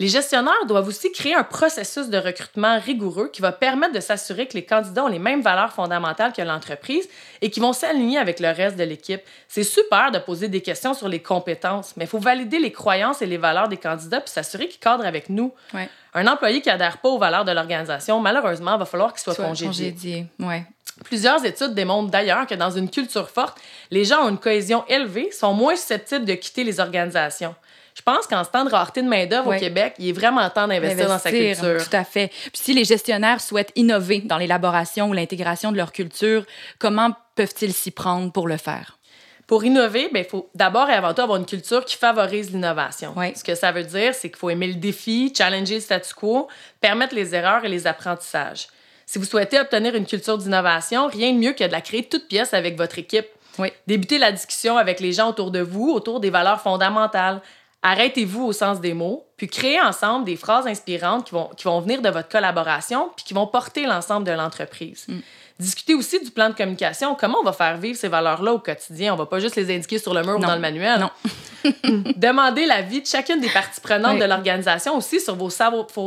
Les 0.00 0.08
gestionnaires 0.08 0.66
doivent 0.66 0.88
aussi 0.88 1.12
créer 1.12 1.36
un 1.36 1.44
processus 1.44 2.08
de 2.08 2.18
recrutement 2.18 2.80
rigoureux 2.80 3.28
qui 3.32 3.40
va 3.40 3.52
permettre 3.52 3.92
de 3.94 4.00
s'assurer 4.00 4.48
que 4.48 4.54
les 4.54 4.64
candidats 4.64 5.04
ont 5.04 5.08
les 5.08 5.20
mêmes 5.20 5.40
valeurs 5.40 5.72
fondamentales 5.72 6.32
que 6.32 6.42
l'entreprise 6.42 7.08
et 7.40 7.48
qui 7.48 7.60
vont 7.60 7.72
s'aligner 7.72 8.18
avec 8.18 8.40
le 8.40 8.48
reste 8.48 8.76
de 8.76 8.82
l'équipe. 8.82 9.20
C'est 9.46 9.62
super 9.62 10.10
de 10.10 10.18
poser 10.18 10.48
des 10.48 10.62
questions 10.62 10.94
sur 10.94 11.08
les 11.08 11.22
compétences, 11.22 11.94
mais 11.96 12.06
il 12.06 12.08
faut 12.08 12.18
valider 12.18 12.58
les 12.58 12.72
croyances 12.72 13.22
et 13.22 13.26
les 13.26 13.36
valeurs 13.38 13.68
des 13.68 13.76
candidats 13.76 14.20
puis 14.20 14.30
s'assurer 14.30 14.66
qu'ils 14.66 14.80
cadrent 14.80 15.06
avec 15.06 15.28
nous. 15.28 15.54
Ouais. 15.72 15.88
Un 16.12 16.26
employé 16.26 16.60
qui 16.60 16.70
adhère 16.70 16.98
pas 16.98 17.10
aux 17.10 17.18
valeurs 17.18 17.44
de 17.44 17.52
l'organisation, 17.52 18.18
malheureusement, 18.18 18.76
va 18.76 18.86
falloir 18.86 19.12
qu'il 19.12 19.22
soit, 19.22 19.34
Soit 19.34 19.44
congédié. 19.44 19.92
congédié. 19.92 20.26
Ouais. 20.40 20.64
Plusieurs 21.02 21.44
études 21.44 21.74
démontrent 21.74 22.10
d'ailleurs 22.10 22.46
que 22.46 22.54
dans 22.54 22.70
une 22.70 22.88
culture 22.88 23.28
forte, 23.28 23.58
les 23.90 24.04
gens 24.04 24.24
ont 24.24 24.28
une 24.28 24.38
cohésion 24.38 24.84
élevée, 24.86 25.30
sont 25.32 25.52
moins 25.52 25.74
susceptibles 25.74 26.24
de 26.24 26.34
quitter 26.34 26.62
les 26.62 26.78
organisations. 26.78 27.54
Je 27.94 28.02
pense 28.02 28.26
qu'en 28.26 28.42
ce 28.42 28.50
temps 28.50 28.64
de 28.64 28.70
rareté 28.70 29.02
de 29.02 29.08
main-d'œuvre 29.08 29.54
au 29.54 29.58
Québec, 29.58 29.94
il 29.98 30.08
est 30.08 30.12
vraiment 30.12 30.48
temps 30.50 30.66
d'investir 30.66 31.08
dans 31.08 31.18
sa 31.18 31.30
culture. 31.30 31.84
Tout 31.84 31.96
à 31.96 32.04
fait. 32.04 32.28
Puis 32.28 32.50
si 32.54 32.74
les 32.74 32.84
gestionnaires 32.84 33.40
souhaitent 33.40 33.72
innover 33.76 34.20
dans 34.20 34.36
l'élaboration 34.36 35.08
ou 35.08 35.12
l'intégration 35.12 35.70
de 35.70 35.76
leur 35.76 35.92
culture, 35.92 36.44
comment 36.78 37.14
peuvent-ils 37.36 37.72
s'y 37.72 37.92
prendre 37.92 38.32
pour 38.32 38.48
le 38.48 38.56
faire? 38.56 38.98
Pour 39.46 39.64
innover, 39.64 40.08
ben, 40.12 40.24
il 40.24 40.28
faut 40.28 40.48
d'abord 40.54 40.88
et 40.88 40.94
avant 40.94 41.12
tout 41.12 41.22
avoir 41.22 41.38
une 41.38 41.46
culture 41.46 41.84
qui 41.84 41.96
favorise 41.96 42.50
l'innovation. 42.50 43.14
Ce 43.34 43.44
que 43.44 43.54
ça 43.54 43.72
veut 43.72 43.84
dire, 43.84 44.14
c'est 44.14 44.28
qu'il 44.28 44.38
faut 44.38 44.50
aimer 44.50 44.68
le 44.68 44.74
défi, 44.74 45.32
challenger 45.36 45.76
le 45.76 45.80
statu 45.80 46.14
quo, 46.14 46.48
permettre 46.80 47.14
les 47.14 47.34
erreurs 47.34 47.64
et 47.64 47.68
les 47.68 47.86
apprentissages. 47.86 48.68
Si 49.06 49.18
vous 49.18 49.24
souhaitez 49.24 49.58
obtenir 49.60 49.94
une 49.94 50.06
culture 50.06 50.38
d'innovation, 50.38 51.08
rien 51.08 51.32
de 51.32 51.38
mieux 51.38 51.52
que 51.52 51.64
de 51.64 51.72
la 51.72 51.80
créer 51.80 52.04
toute 52.04 52.28
pièce 52.28 52.54
avec 52.54 52.76
votre 52.76 52.98
équipe. 52.98 53.26
Oui. 53.58 53.68
Débutez 53.86 54.18
la 54.18 54.32
discussion 54.32 54.76
avec 54.76 55.00
les 55.00 55.12
gens 55.12 55.30
autour 55.30 55.50
de 55.50 55.60
vous, 55.60 55.90
autour 55.90 56.20
des 56.20 56.30
valeurs 56.30 56.60
fondamentales. 56.60 57.40
Arrêtez-vous 57.82 58.44
au 58.44 58.52
sens 58.52 58.80
des 58.80 58.94
mots, 58.94 59.26
puis 59.36 59.46
créez 59.46 59.80
ensemble 59.80 60.24
des 60.24 60.36
phrases 60.36 60.66
inspirantes 60.66 61.26
qui 61.26 61.32
vont, 61.32 61.50
qui 61.56 61.64
vont 61.64 61.80
venir 61.80 62.00
de 62.00 62.08
votre 62.08 62.28
collaboration, 62.28 63.10
puis 63.14 63.26
qui 63.26 63.34
vont 63.34 63.46
porter 63.46 63.84
l'ensemble 63.84 64.26
de 64.26 64.32
l'entreprise. 64.32 65.04
Mm. 65.06 65.18
Discutez 65.58 65.94
aussi 65.94 66.18
du 66.22 66.30
plan 66.30 66.48
de 66.50 66.54
communication. 66.54 67.14
Comment 67.14 67.38
on 67.40 67.44
va 67.44 67.52
faire 67.52 67.76
vivre 67.76 67.96
ces 67.96 68.08
valeurs-là 68.08 68.52
au 68.54 68.58
quotidien? 68.58 69.14
On 69.14 69.16
va 69.16 69.26
pas 69.26 69.38
juste 69.38 69.54
les 69.54 69.74
indiquer 69.74 69.98
sur 69.98 70.12
le 70.12 70.22
mur 70.22 70.36
ou 70.36 70.40
dans 70.40 70.54
le 70.54 70.60
manuel. 70.60 70.98
Non. 71.00 71.10
Demandez 72.16 72.66
l'avis 72.66 73.00
de 73.02 73.06
chacune 73.06 73.40
des 73.40 73.48
parties 73.48 73.80
prenantes 73.80 74.14
Oui. 74.14 74.20
de 74.20 74.24
l'organisation 74.24 74.96
aussi 74.96 75.20
sur 75.20 75.36
vos, 75.36 75.48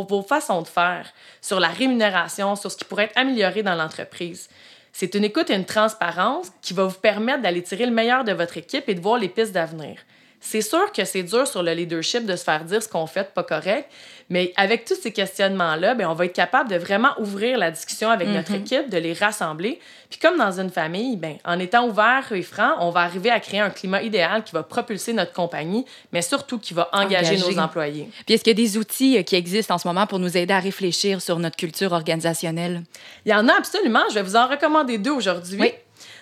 vos 0.03 0.21
façons 0.21 0.61
de 0.61 0.67
faire, 0.67 1.07
sur 1.41 1.59
la 1.61 1.69
rémunération, 1.69 2.55
sur 2.57 2.71
ce 2.71 2.77
qui 2.77 2.83
pourrait 2.85 3.05
être 3.05 3.17
amélioré 3.17 3.63
dans 3.63 3.75
l'entreprise. 3.75 4.49
C'est 4.91 5.15
une 5.15 5.23
écoute 5.23 5.49
et 5.49 5.55
une 5.55 5.65
transparence 5.65 6.47
qui 6.61 6.73
va 6.73 6.83
vous 6.83 6.99
permettre 6.99 7.41
d'aller 7.41 7.63
tirer 7.63 7.85
le 7.85 7.91
meilleur 7.91 8.23
de 8.25 8.33
votre 8.33 8.57
équipe 8.57 8.89
et 8.89 8.95
de 8.95 9.01
voir 9.01 9.17
les 9.17 9.29
pistes 9.29 9.53
d'avenir. 9.53 9.97
C'est 10.39 10.61
sûr 10.61 10.91
que 10.91 11.03
c'est 11.03 11.23
dur 11.23 11.47
sur 11.47 11.63
le 11.63 11.73
leadership 11.73 12.25
de 12.25 12.35
se 12.35 12.43
faire 12.43 12.63
dire 12.63 12.81
ce 12.81 12.87
qu'on 12.87 13.07
fait 13.07 13.23
de 13.23 13.27
pas 13.33 13.43
correct, 13.43 13.89
mais 14.29 14.53
avec 14.55 14.85
tous 14.85 14.95
ces 14.95 15.11
questionnements-là, 15.11 15.95
ben, 15.95 16.07
on 16.07 16.13
va 16.13 16.25
être 16.25 16.33
capable 16.35 16.69
de 16.69 16.75
vraiment 16.77 17.09
ouvrir 17.19 17.57
la 17.57 17.71
discussion 17.71 18.09
avec 18.09 18.27
notre 18.27 18.51
Mhm. 18.51 18.61
équipe, 18.61 18.89
de 18.89 18.97
les 18.97 19.13
rassembler. 19.13 19.79
Puis 20.09 20.19
comme 20.19 20.37
dans 20.37 20.59
une 20.59 20.69
famille, 20.69 21.17
ben, 21.17 21.37
en 21.43 21.57
étant 21.59 21.87
ouvert 21.87 22.31
et 22.31 22.41
franc, 22.43 22.73
on 22.79 22.91
va 22.91 23.01
arriver 23.01 23.29
à 23.31 23.39
créer 23.39 23.59
un 23.61 23.69
climat 23.71 24.01
idéal 24.03 24.43
qui 24.43 24.53
va 24.53 24.63
propulser 24.63 25.11
notre 25.11 25.33
compagnie, 25.33 25.85
mais 26.13 26.21
surtout 26.21 26.59
qui 26.59 26.73
va 26.73 26.87
engager, 26.93 27.35
Engager. 27.35 27.55
nos 27.55 27.59
employés. 27.59 28.09
Puis 28.25 28.35
est-ce 28.35 28.43
qu'il 28.43 28.57
y 28.57 28.61
a 28.61 28.65
des 28.65 28.77
outils 28.77 29.17
euh, 29.17 29.23
qui 29.23 29.35
existent 29.35 29.73
en 29.75 29.77
ce 29.79 29.87
moment 29.87 30.05
pour 30.07 30.19
nous 30.19 30.37
aider 30.37 30.53
à 30.53 30.59
réfléchir 30.59 31.21
sur 31.21 31.39
notre 31.39 31.57
culture 31.57 31.91
organisationnelle? 31.93 32.83
Il 33.25 33.31
y 33.31 33.35
en 33.35 33.47
a 33.47 33.53
absolument. 33.57 34.03
Je 34.09 34.15
vais 34.15 34.23
vous 34.23 34.35
en 34.35 34.47
recommander 34.47 34.97
deux 34.97 35.11
aujourd'hui. 35.11 35.57
Oui. 35.59 35.71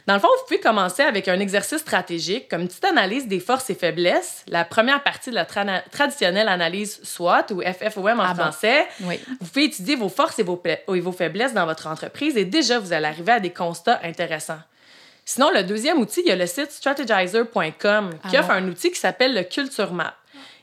Dans 0.07 0.13
le 0.13 0.19
fond, 0.19 0.27
vous 0.37 0.43
pouvez 0.47 0.59
commencer 0.59 1.01
avec 1.01 1.27
un 1.27 1.39
exercice 1.39 1.79
stratégique, 1.79 2.47
comme 2.47 2.61
une 2.61 2.67
petite 2.67 2.85
analyse 2.85 3.27
des 3.27 3.39
forces 3.39 3.69
et 3.71 3.75
faiblesses. 3.75 4.43
La 4.47 4.63
première 4.63 5.01
partie 5.01 5.31
de 5.31 5.35
la 5.35 5.45
traditionnelle 5.45 6.47
analyse 6.47 6.99
SWOT 7.03 7.51
ou 7.53 7.61
FFOM 7.61 8.19
en 8.19 8.23
Ah 8.23 8.33
bon. 8.35 8.43
français. 8.43 8.85
Oui. 9.01 9.19
Vous 9.41 9.47
pouvez 9.47 9.65
étudier 9.65 9.95
vos 9.95 10.09
forces 10.09 10.37
et 10.37 10.43
vos, 10.43 10.57
pla- 10.57 10.77
et 10.93 10.99
vos 10.99 11.11
faiblesses 11.11 11.53
dans 11.55 11.65
votre 11.65 11.87
entreprise 11.87 12.37
et 12.37 12.45
déjà, 12.45 12.77
vous 12.77 12.93
allez 12.93 13.07
arriver 13.07 13.31
à 13.31 13.39
des 13.39 13.49
constats 13.51 13.99
intéressants. 14.03 14.59
Sinon, 15.27 15.49
le 15.49 15.63
deuxième 15.63 15.99
outil, 15.99 16.21
il 16.23 16.27
y 16.27 16.31
a 16.31 16.35
le 16.35 16.45
site 16.45 16.71
strategizer.com 16.71 18.09
qui 18.29 18.37
Ah 18.37 18.39
offre 18.41 18.49
bon? 18.49 18.53
un 18.53 18.67
outil 18.67 18.91
qui 18.91 18.99
s'appelle 18.99 19.33
le 19.33 19.41
Culture 19.43 19.91
Map. 19.91 20.13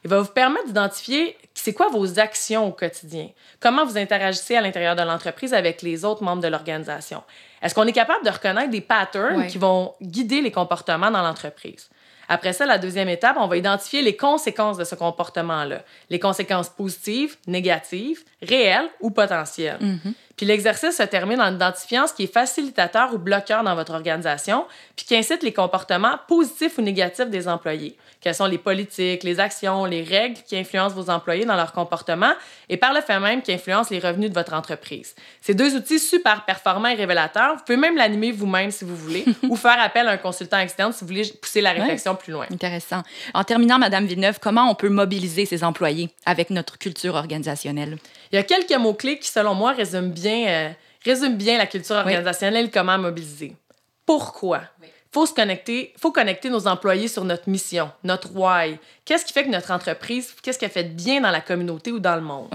Il 0.05 0.11
va 0.11 0.21
vous 0.21 0.31
permettre 0.33 0.67
d'identifier 0.67 1.37
c'est 1.55 1.73
quoi 1.75 1.89
vos 1.89 2.19
actions 2.19 2.67
au 2.67 2.73
quotidien, 2.73 3.29
comment 3.61 3.85
vous 3.85 3.99
interagissez 3.99 4.57
à 4.57 4.61
l'intérieur 4.61 4.97
de 4.97 5.03
l'entreprise 5.03 5.53
avec 5.53 5.83
les 5.83 6.05
autres 6.05 6.23
membres 6.23 6.43
de 6.43 6.49
l'organisation. 6.49 7.23
Est-ce 7.63 7.75
qu'on 7.75 7.87
est 7.87 7.93
capable 7.93 8.25
de 8.25 8.31
reconnaître 8.31 8.71
des 8.71 8.81
patterns 8.81 9.47
qui 9.47 9.59
vont 9.59 9.95
guider 10.03 10.41
les 10.41 10.51
comportements 10.51 11.11
dans 11.11 11.23
l'entreprise? 11.23 11.89
Après 12.29 12.53
ça, 12.53 12.65
la 12.65 12.79
deuxième 12.79 13.09
étape, 13.09 13.37
on 13.39 13.47
va 13.47 13.57
identifier 13.57 14.01
les 14.01 14.17
conséquences 14.17 14.79
de 14.79 14.85
ce 14.85 14.95
comportement-là. 14.95 15.83
Les 16.09 16.19
conséquences 16.19 16.71
positives, 16.71 17.37
négatives, 17.47 18.25
réelles 18.41 18.89
ou 19.01 19.11
potentielles. 19.11 19.79
Mm-hmm. 19.81 20.15
Puis 20.37 20.47
l'exercice 20.47 20.97
se 20.97 21.03
termine 21.03 21.41
en 21.41 21.55
identifiant 21.55 22.07
ce 22.07 22.15
qui 22.15 22.25
est 22.25 22.33
facilitateur 22.33 23.15
ou 23.15 23.19
bloqueur 23.19 23.63
dans 23.65 23.75
votre 23.75 23.93
organisation, 23.93 24.65
puis 24.97 25.07
qui 25.07 25.17
incite 25.17 25.43
les 25.43 25.53
comportements 25.53 26.19
positifs 26.29 26.79
ou 26.79 26.83
négatifs 26.83 27.29
des 27.29 27.49
employés. 27.49 27.97
Quelles 28.21 28.35
sont 28.35 28.47
les 28.47 28.59
politiques, 28.59 29.25
les 29.25 29.41
actions, 29.41 29.85
les 29.85 30.03
règles 30.03 30.39
qui 30.47 30.57
influencent 30.57 30.95
vos 30.95 31.11
employés 31.11 31.45
dans 31.45 31.57
leur 31.57 31.73
comportement 31.73 32.33
et 32.69 32.77
par 32.77 32.95
le 32.95 33.01
fait 33.01 33.19
même 33.19 33.43
qui 33.43 33.53
influencent 33.53 33.91
les 33.91 33.99
revenus 33.99 34.31
de 34.31 34.35
votre 34.35 34.55
entreprise. 34.55 35.15
Ces 35.41 35.55
deux 35.55 35.75
outils 35.75 35.99
super 35.99 36.45
performants 36.45 36.89
et 36.89 36.95
révélateurs. 36.95 37.57
Vous 37.57 37.65
pouvez 37.65 37.79
même 37.79 37.97
l'animer 37.97 38.31
vous-même 38.31 38.71
si 38.71 38.85
vous 38.85 38.97
voulez 38.97 39.25
ou 39.49 39.57
faire 39.57 39.81
appel 39.81 40.07
à 40.07 40.13
un 40.13 40.17
consultant 40.17 40.59
externe 40.59 40.93
si 40.93 41.01
vous 41.01 41.09
voulez 41.09 41.33
pousser 41.41 41.61
la 41.61 41.73
réflexion 41.73 42.15
plus 42.15 42.33
loin. 42.33 42.47
Intéressant. 42.53 43.03
En 43.35 43.43
terminant, 43.43 43.79
Madame 43.79 44.07
Villeneuve, 44.07 44.39
comment 44.41 44.71
on 44.71 44.75
peut 44.77 44.89
mobiliser 44.89 45.45
ses 45.45 45.65
employés 45.65 46.11
avec 46.25 46.51
notre 46.51 46.79
culture 46.79 47.17
organisationnelle? 47.17 47.99
Il 48.33 48.37
y 48.37 48.39
a 48.39 48.43
quelques 48.43 48.73
mots-clés 48.73 49.19
qui, 49.19 49.29
selon 49.29 49.55
moi, 49.55 49.73
résument 49.73 50.09
bien, 50.09 50.49
euh, 50.49 50.71
résument 51.05 51.37
bien 51.37 51.59
la 51.59 51.67
culture 51.67 51.97
organisationnelle 51.97 52.67
et 52.67 52.71
comment 52.71 52.99
mobiliser. 52.99 53.55
Pourquoi? 54.07 54.63
faut 55.13 55.27
se 55.27 55.35
connecter, 55.35 55.93
faut 55.99 56.11
connecter 56.11 56.49
nos 56.49 56.67
employés 56.67 57.07
sur 57.07 57.25
notre 57.25 57.49
mission, 57.49 57.91
notre 58.03 58.35
why. 58.35 58.79
Qu'est-ce 59.05 59.27
qui 59.27 59.33
fait 59.33 59.45
que 59.45 59.51
notre 59.51 59.71
entreprise, 59.71 60.35
qu'est-ce 60.43 60.59
qu'elle 60.59 60.71
fait 60.71 60.85
de 60.85 60.95
bien 60.95 61.21
dans 61.21 61.31
la 61.31 61.43
communauté 61.43 61.93
ou 61.93 61.99
dans 61.99 62.17
le 62.17 62.23
monde? 62.23 62.49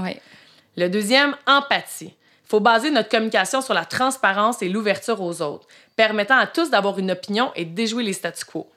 Le 0.75 0.89
deuxième, 0.89 1.36
empathie. 1.46 2.15
Il 2.46 2.50
faut 2.50 2.60
baser 2.60 2.89
notre 2.89 3.10
communication 3.10 3.62
sur 3.62 3.74
la 3.74 3.86
transparence 3.86 4.62
et 4.62 4.69
l'ouverture 4.69 5.22
aux 5.22 5.41
autres, 5.41 5.67
permettant 5.96 6.38
à 6.38 6.48
tous 6.48 6.69
d'avoir 6.69 6.98
une 6.98 7.12
opinion 7.12 7.51
et 7.55 7.65
de 7.65 7.75
déjouer 7.75 8.03
les 8.03 8.13
statu 8.13 8.46
quo. 8.46 8.67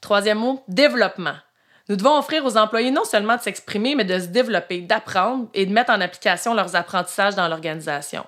Troisième 0.00 0.38
mot, 0.38 0.62
développement. 0.68 1.36
Nous 1.88 1.96
devons 1.96 2.18
offrir 2.18 2.44
aux 2.44 2.56
employés 2.56 2.90
non 2.90 3.04
seulement 3.04 3.36
de 3.36 3.40
s'exprimer, 3.40 3.94
mais 3.94 4.04
de 4.04 4.18
se 4.18 4.26
développer, 4.26 4.80
d'apprendre 4.80 5.48
et 5.54 5.64
de 5.64 5.72
mettre 5.72 5.90
en 5.90 6.00
application 6.00 6.54
leurs 6.54 6.76
apprentissages 6.76 7.34
dans 7.34 7.48
l'organisation. 7.48 8.26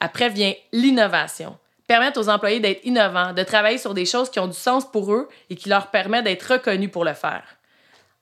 Après 0.00 0.30
vient 0.30 0.54
l'innovation 0.72 1.56
permettre 1.86 2.18
aux 2.18 2.30
employés 2.30 2.60
d'être 2.60 2.84
innovants, 2.84 3.34
de 3.34 3.42
travailler 3.42 3.76
sur 3.76 3.92
des 3.92 4.06
choses 4.06 4.30
qui 4.30 4.40
ont 4.40 4.46
du 4.46 4.56
sens 4.56 4.90
pour 4.90 5.12
eux 5.12 5.28
et 5.50 5.56
qui 5.56 5.68
leur 5.68 5.88
permettent 5.88 6.24
d'être 6.24 6.54
reconnus 6.54 6.90
pour 6.90 7.04
le 7.04 7.12
faire. 7.12 7.42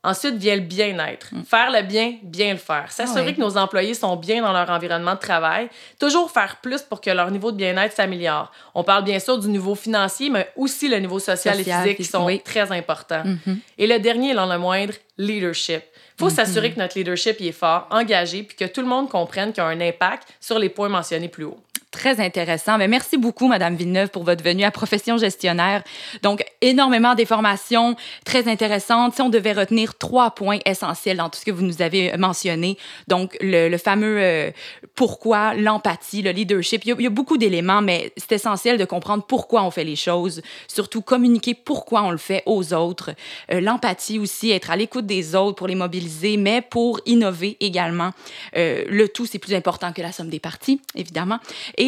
Ensuite 0.03 0.37
vient 0.37 0.57
le 0.57 0.63
bien-être. 0.63 1.29
Mm. 1.33 1.43
Faire 1.45 1.71
le 1.71 1.83
bien, 1.83 2.15
bien 2.23 2.53
le 2.53 2.59
faire. 2.59 2.91
S'assurer 2.91 3.35
que 3.35 3.41
nos 3.41 3.59
employés 3.59 3.93
sont 3.93 4.17
bien 4.17 4.41
dans 4.41 4.53
leur 4.53 4.71
environnement 4.71 5.15
de 5.15 5.21
travail. 5.21 5.69
Toujours 5.99 6.31
faire 6.31 6.57
plus 6.63 6.81
pour 6.81 7.03
que 7.03 7.11
leur 7.11 7.31
niveau 7.31 7.53
de 7.53 7.59
bien-être 7.59 7.95
s'améliore. 7.95 8.51
On 8.75 8.83
parle 8.83 9.05
bien 9.05 9.19
sûr 9.19 9.39
du 9.39 9.49
niveau 9.49 9.75
financier, 9.75 10.31
mais 10.31 10.51
aussi 10.57 10.89
le 10.89 10.97
niveau 10.99 11.19
social, 11.19 11.61
et 11.61 11.65
physique 11.65 11.97
qui 11.99 12.05
sont 12.05 12.27
très 12.43 12.73
importants. 12.73 13.25
Mm-hmm. 13.25 13.57
Et 13.77 13.87
le 13.87 13.99
dernier, 13.99 14.33
non 14.33 14.47
le 14.47 14.59
moindre, 14.59 14.95
leadership. 15.19 15.83
Il 15.83 16.19
faut 16.19 16.29
mm-hmm. 16.29 16.35
s'assurer 16.35 16.73
que 16.73 16.79
notre 16.79 16.97
leadership 16.97 17.41
est 17.41 17.53
fort, 17.53 17.87
engagé, 17.91 18.43
puis 18.43 18.57
que 18.57 18.65
tout 18.65 18.81
le 18.81 18.87
monde 18.87 19.11
comprenne 19.11 19.53
qu'il 19.53 19.63
y 19.63 19.67
a 19.67 19.69
un 19.69 19.81
impact 19.81 20.29
sur 20.41 20.59
les 20.59 20.71
points 20.71 20.89
mentionnés 20.89 21.29
plus 21.29 21.45
haut 21.45 21.61
très 22.01 22.19
intéressant. 22.19 22.79
Mais 22.79 22.89
merci 22.89 23.19
beaucoup, 23.19 23.47
Madame 23.47 23.77
Villeneuve, 23.77 24.09
pour 24.09 24.25
votre 24.25 24.43
venue 24.43 24.65
à 24.65 24.71
Profession 24.71 25.19
gestionnaire. 25.19 25.83
Donc, 26.23 26.43
énormément 26.63 27.15
d'informations 27.15 27.95
très 28.25 28.49
intéressantes. 28.49 29.15
Si 29.15 29.21
on 29.21 29.29
devait 29.29 29.53
retenir 29.53 29.99
trois 29.99 30.31
points 30.31 30.61
essentiels 30.65 31.19
dans 31.19 31.29
tout 31.29 31.39
ce 31.39 31.45
que 31.45 31.51
vous 31.51 31.63
nous 31.63 31.83
avez 31.83 32.17
mentionné, 32.17 32.79
donc 33.07 33.37
le, 33.43 33.77
fameux 33.77 34.19
euh, 34.19 34.51
pourquoi, 34.95 35.53
l'empathie, 35.53 36.23
le 36.23 36.31
leadership, 36.31 36.87
il 36.87 37.03
y 37.03 37.07
a, 37.07 37.11
beaucoup 37.11 37.37
d'éléments, 37.37 37.83
mais 37.83 38.13
c'est 38.17 38.33
essentiel 38.33 38.79
de 38.79 38.87
comprendre 38.87 39.25
pourquoi 39.27 39.63
on 39.63 39.71
fait 39.71 39.85
les 39.85 39.97
choses, 39.97 40.41
surtout 40.69 41.03
communiquer 41.03 41.53
pourquoi 41.53 42.03
on 42.03 42.11
le 42.11 42.17
fait 42.17 42.43
aux 42.47 42.73
autres. 42.73 43.11
Euh, 43.53 43.61
l'empathie 43.61 44.19
aussi, 44.19 44.53
être 44.53 44.71
à 44.71 44.77
l'écoute 44.77 45.05
des 45.05 45.35
autres 45.35 45.57
pour 45.57 45.69
les 45.69 45.75
mobiliser, 45.75 46.39
mais 46.39 46.63
pour 46.63 46.99
innover 47.05 47.59
également. 47.61 48.13
Euh, 48.57 48.85
le 48.89 49.07
tout, 49.09 49.27
c'est 49.27 49.39
plus 49.39 49.53
important 49.55 49.93
que 49.93 50.01
la 50.01 50.13
somme 50.13 50.31
des 50.31 50.41
parties, 50.41 50.81
évidemment. 50.95 51.39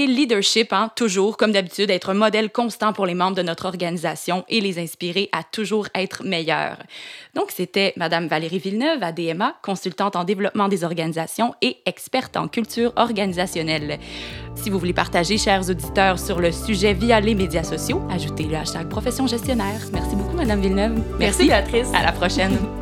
Leadership, 0.06 0.72
hein, 0.72 0.90
toujours, 0.94 1.36
comme 1.36 1.52
d'habitude, 1.52 1.90
être 1.90 2.10
un 2.10 2.14
modèle 2.14 2.50
constant 2.50 2.92
pour 2.92 3.06
les 3.06 3.14
membres 3.14 3.36
de 3.36 3.42
notre 3.42 3.66
organisation 3.66 4.44
et 4.48 4.60
les 4.60 4.78
inspirer 4.78 5.28
à 5.32 5.42
toujours 5.42 5.88
être 5.94 6.24
meilleurs. 6.24 6.78
Donc, 7.34 7.50
c'était 7.50 7.92
Madame 7.96 8.26
Valérie 8.26 8.58
Villeneuve, 8.58 9.02
ADMA, 9.02 9.56
consultante 9.62 10.16
en 10.16 10.24
développement 10.24 10.68
des 10.68 10.84
organisations 10.84 11.54
et 11.62 11.78
experte 11.86 12.36
en 12.36 12.48
culture 12.48 12.92
organisationnelle. 12.96 13.98
Si 14.54 14.70
vous 14.70 14.78
voulez 14.78 14.92
partager, 14.92 15.38
chers 15.38 15.68
auditeurs, 15.68 16.18
sur 16.18 16.40
le 16.40 16.52
sujet 16.52 16.92
via 16.92 17.20
les 17.20 17.34
médias 17.34 17.64
sociaux, 17.64 18.02
ajoutez 18.10 18.44
le 18.44 18.56
hashtag 18.56 18.88
profession 18.88 19.26
gestionnaire. 19.26 19.80
Merci 19.92 20.16
beaucoup, 20.16 20.36
Madame 20.36 20.60
Villeneuve. 20.60 20.92
Merci, 21.18 21.18
Merci 21.18 21.46
Béatrice. 21.46 21.88
À 21.94 22.02
la 22.02 22.12
prochaine. 22.12 22.81